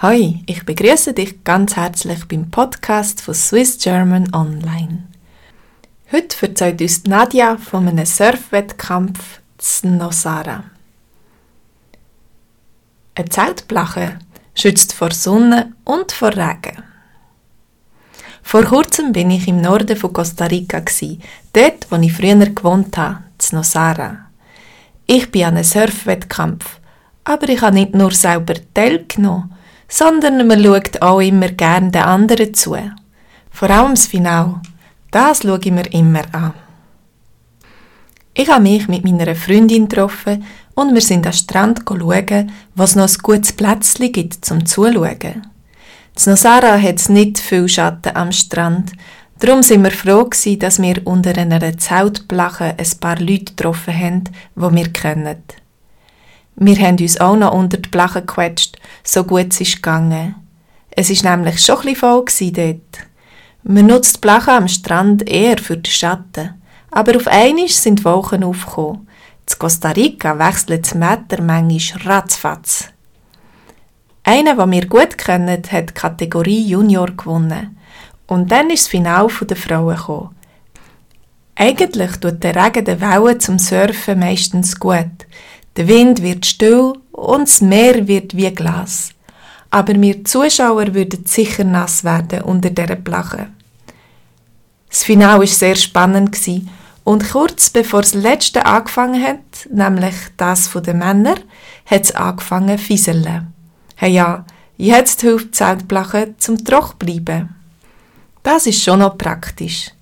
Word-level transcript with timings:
Hi, 0.00 0.44
ich 0.46 0.64
begrüße 0.64 1.12
dich 1.12 1.42
ganz 1.42 1.74
herzlich 1.74 2.28
beim 2.28 2.52
Podcast 2.52 3.20
von 3.20 3.34
Swiss 3.34 3.78
German 3.78 4.32
Online. 4.32 5.08
Heute 6.12 6.46
erzählt 6.46 6.80
uns 6.80 7.02
Nadja 7.02 7.56
von 7.56 7.88
einem 7.88 8.06
Surfwettkampf 8.06 9.40
in. 9.82 10.62
Eine 13.16 13.28
Zeltplache 13.28 14.20
schützt 14.54 14.92
vor 14.92 15.10
Sonne 15.10 15.72
und 15.82 16.12
vor 16.12 16.30
Regen. 16.30 16.80
Vor 18.44 18.62
kurzem 18.62 19.10
bin 19.10 19.32
ich 19.32 19.48
im 19.48 19.60
Norden 19.60 19.96
von 19.96 20.12
Costa 20.12 20.44
Rica, 20.44 20.80
dort, 21.52 21.90
wo 21.90 21.96
ich 21.96 22.12
früher 22.12 22.36
gewohnt 22.46 22.96
habe, 22.96 23.24
in. 23.50 24.18
Ich 25.06 25.28
bin 25.32 25.42
an 25.42 25.56
einem 25.56 25.64
Surfwettkampf, 25.64 26.78
aber 27.24 27.48
ich 27.48 27.60
habe 27.62 27.74
nicht 27.74 27.94
nur 27.94 28.12
selber 28.12 28.54
teilgenommen, 28.74 29.57
sondern 29.88 30.46
man 30.46 30.62
schaut 30.62 31.00
auch 31.02 31.20
immer 31.20 31.48
gerne 31.48 31.90
den 31.90 32.02
anderen 32.02 32.54
zu. 32.54 32.76
Vor 33.50 33.70
allem 33.70 33.94
das 33.94 34.06
Finale. 34.06 34.60
Das 35.10 35.42
schaue 35.42 35.58
ich 35.64 35.72
mir 35.72 35.92
immer 35.92 36.22
an. 36.32 36.52
Ich 38.34 38.48
habe 38.48 38.62
mich 38.62 38.86
mit 38.86 39.04
meiner 39.04 39.34
Freundin 39.34 39.88
getroffen 39.88 40.44
und 40.74 40.94
wir 40.94 41.00
sind 41.00 41.26
am 41.26 41.32
Strand 41.32 41.80
schauen, 41.88 42.52
was 42.76 42.94
noch 42.94 43.08
ein 43.08 43.18
gutes 43.22 43.52
Plätzchen 43.52 44.12
gibt 44.12 44.44
zum 44.44 44.64
Zuschauen. 44.64 45.18
In 45.22 45.42
Nosara 46.24 46.80
hat 46.80 47.08
nicht 47.08 47.38
viel 47.38 47.68
Schatten 47.68 48.14
am 48.14 48.30
Strand, 48.30 48.92
darum 49.40 49.62
sind 49.62 49.82
wir 49.82 49.90
froh 49.90 50.28
dass 50.58 50.80
wir 50.80 51.04
unter 51.04 51.36
einer 51.36 51.78
Zeltplache 51.78 52.76
ein 52.76 53.00
paar 53.00 53.18
Leute 53.18 53.54
getroffen 53.56 53.98
haben, 53.98 54.24
die 54.54 54.76
wir 54.76 54.92
kennen. 54.92 55.42
Wir 56.60 56.76
haben 56.80 56.98
uns 56.98 57.20
auch 57.20 57.36
noch 57.36 57.52
unter 57.52 57.76
die 57.78 57.88
Plache 57.88 58.20
gequetscht, 58.20 58.78
so 59.04 59.22
gut 59.22 59.52
es 59.52 59.60
ist 59.60 59.76
gegangen. 59.76 60.34
Es 60.90 61.08
ist 61.08 61.22
nämlich 61.22 61.64
schon 61.64 61.86
ein 61.86 61.94
voll 61.94 62.24
dort. 62.40 63.08
Man 63.62 63.86
nutzt 63.86 64.16
die 64.16 64.20
Plache 64.20 64.52
am 64.52 64.66
Strand 64.66 65.28
eher 65.28 65.58
für 65.58 65.76
den 65.76 65.84
Schatten. 65.84 66.60
Aber 66.90 67.14
auf 67.14 67.28
einmal 67.28 67.68
sind 67.68 68.04
Wolken 68.04 68.42
aufgekommen. 68.42 69.06
In 69.48 69.58
Costa 69.58 69.90
Rica 69.90 70.36
wechselt 70.38 70.84
das 70.84 70.98
Wetter 70.98 71.42
manchmal 71.42 72.16
ratzfatz. 72.16 72.88
Einer, 74.24 74.56
den 74.56 74.72
wir 74.72 74.86
gut 74.88 75.16
kennen, 75.16 75.62
hat 75.70 75.90
die 75.90 75.94
Kategorie 75.94 76.66
Junior 76.66 77.12
gewonnen. 77.12 77.78
Und 78.26 78.50
dann 78.50 78.70
ist 78.70 78.86
das 78.86 78.88
Finale 78.88 79.28
der 79.42 79.56
Frauen 79.56 79.96
gekommen. 79.96 80.34
Eigentlich 81.54 82.12
tut 82.16 82.42
der 82.42 82.56
Regen 82.56 82.84
den 82.84 83.00
Wellen 83.00 83.40
zum 83.40 83.58
Surfen 83.58 84.18
meistens 84.18 84.78
gut. 84.78 85.26
Der 85.78 85.86
Wind 85.86 86.22
wird 86.22 86.44
still 86.44 86.94
und 87.12 87.42
das 87.42 87.60
Meer 87.60 88.08
wird 88.08 88.36
wie 88.36 88.50
Glas. 88.50 89.10
Aber 89.70 89.94
wir 89.94 90.24
Zuschauer 90.24 90.92
würden 90.92 91.24
sicher 91.24 91.62
nass 91.62 92.02
werden 92.02 92.42
unter 92.42 92.70
dieser 92.70 92.96
Plache. 92.96 93.46
Das 94.88 95.04
Finale 95.04 95.38
war 95.38 95.46
sehr 95.46 95.76
spannend 95.76 96.36
und 97.04 97.30
kurz 97.30 97.70
bevor 97.70 98.00
das 98.00 98.14
letzte 98.14 98.66
angefangen 98.66 99.22
hat, 99.22 99.68
nämlich 99.70 100.16
das 100.36 100.68
der 100.72 100.94
Männer, 100.94 101.36
hat 101.86 102.02
es 102.02 102.12
angefangen 102.12 102.76
zu 102.76 102.84
fieseln. 102.84 103.54
Hey 103.94 104.14
ja, 104.14 104.44
jetzt 104.78 105.20
hilft 105.20 105.46
die 105.46 105.50
Zeltplache 105.52 106.34
zum 106.38 106.64
trocken 106.64 106.98
bleiben. 106.98 107.54
Das 108.42 108.66
ist 108.66 108.82
schon 108.82 108.98
noch 108.98 109.16
praktisch. 109.16 109.92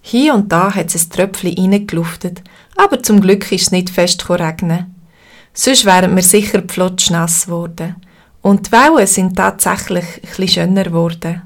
Hier 0.00 0.32
und 0.34 0.52
da 0.52 0.72
hat 0.72 0.94
es 0.94 1.06
ein 1.06 1.10
Tröpfchen 1.10 1.72
reingeluftet, 1.72 2.40
aber 2.76 3.02
zum 3.02 3.20
Glück 3.20 3.50
ist 3.50 3.62
es 3.62 3.70
nicht 3.72 3.90
fest 3.90 4.30
regnen. 4.30 4.94
Sonst 5.60 5.84
wären 5.86 6.14
wir 6.14 6.22
sicher 6.22 6.62
pflotschnass 6.62 7.46
geworden. 7.46 7.96
Und 8.42 8.68
die 8.68 8.70
Wellen 8.70 9.08
sind 9.08 9.34
tatsächlich 9.34 10.04
etwas 10.22 10.52
schöner 10.52 10.84
geworden. 10.84 11.42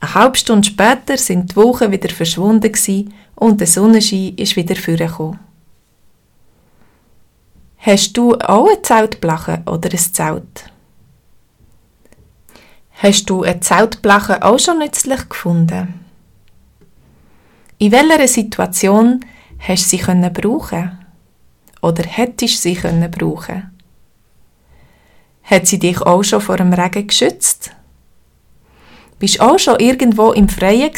Eine 0.00 0.14
halbe 0.14 0.38
Stunde 0.38 0.66
später 0.66 1.18
sind 1.18 1.50
die 1.50 1.56
Wochen 1.56 1.92
wieder 1.92 2.08
verschwunden 2.08 3.12
und 3.34 3.60
der 3.60 3.66
Sonnenschein 3.66 4.32
ist 4.36 4.56
wieder 4.56 4.74
vorgekommen. 4.74 5.38
Hast 7.76 8.16
du 8.16 8.36
auch 8.36 8.68
eine 8.68 8.80
Zeltplache 8.80 9.64
oder 9.66 9.90
ein 9.90 9.98
Zelt? 9.98 10.72
Hast 13.02 13.28
du 13.28 13.42
eine 13.42 13.60
Zeltplache 13.60 14.42
auch 14.42 14.58
schon 14.58 14.78
nützlich 14.78 15.28
gefunden? 15.28 16.06
In 17.76 17.92
welcher 17.92 18.28
Situation 18.28 19.20
hast 19.58 19.92
du 19.92 19.98
sie 19.98 20.30
brauchen 20.30 20.99
oder 21.80 22.04
hättest 22.04 22.62
sie 22.62 22.74
können 22.74 23.10
brauchen? 23.10 23.70
Hat 25.42 25.66
sie 25.66 25.78
dich 25.78 26.00
auch 26.02 26.22
schon 26.22 26.40
vor 26.40 26.56
dem 26.56 26.72
Regen 26.72 27.06
geschützt? 27.06 27.72
Bist 29.18 29.40
auch 29.40 29.58
schon 29.58 29.80
irgendwo 29.80 30.32
im 30.32 30.48
Freien 30.48 30.92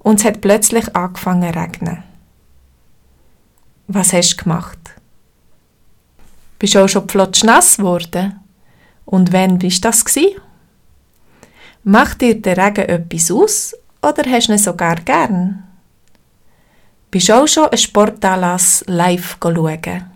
und 0.00 0.18
es 0.18 0.24
hat 0.24 0.40
plötzlich 0.40 0.96
angefangen 0.96 1.52
zu 1.52 1.60
regnen? 1.60 2.02
Was 3.86 4.12
hast 4.12 4.36
du 4.36 4.44
gemacht? 4.44 4.78
Bist 6.58 6.76
auch 6.76 6.88
schon 6.88 7.06
nass 7.44 7.76
geworden? 7.76 8.40
Und 9.04 9.32
wann 9.32 9.58
bist 9.58 9.84
das 9.84 10.04
gsi? 10.04 10.36
Macht 11.84 12.20
dir 12.20 12.40
der 12.40 12.56
Regen 12.56 12.88
etwas 12.88 13.30
aus 13.30 13.74
oder 14.00 14.30
hast 14.30 14.48
du 14.48 14.52
ihn 14.52 14.58
sogar 14.58 14.96
gern? 14.96 15.64
Bist 17.10 17.30
auch 17.30 17.46
schon 17.46 17.66
einen 17.66 17.78
Sportanlass 17.78 18.84
live 18.86 19.36
schauen? 19.42 20.11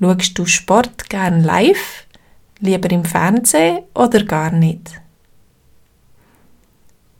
Schaust 0.00 0.38
du 0.38 0.46
Sport 0.46 1.08
gern 1.08 1.42
live, 1.42 2.06
lieber 2.60 2.90
im 2.90 3.04
Fernsehen 3.04 3.80
oder 3.94 4.22
gar 4.24 4.52
nicht? 4.52 5.00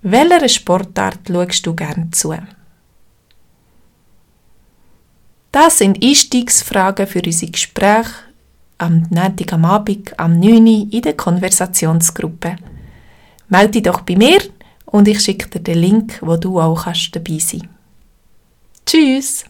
Welcher 0.02 0.48
Sportart 0.48 1.18
schaust 1.26 1.66
du 1.66 1.74
gern 1.74 2.12
zu? 2.12 2.34
Das 5.50 5.78
sind 5.78 6.04
Einstiegsfragen 6.04 7.06
für 7.08 7.22
unsere 7.24 7.50
Gespräche 7.50 8.12
am 8.78 9.06
Montag 9.10 9.52
Abend 9.54 10.18
am 10.20 10.38
9 10.38 10.66
Uhr 10.66 10.92
in 10.92 11.02
der 11.02 11.16
Konversationsgruppe. 11.16 12.56
Melde 13.48 13.72
dich 13.72 13.82
doch 13.82 14.02
bei 14.02 14.14
mir 14.14 14.40
und 14.86 15.08
ich 15.08 15.20
schicke 15.20 15.48
dir 15.48 15.60
den 15.60 15.78
Link, 15.78 16.18
wo 16.20 16.36
du 16.36 16.60
auch 16.60 16.84
dabei 16.84 17.38
sein 17.38 17.62
kannst. 17.62 17.68
Tschüss! 18.86 19.44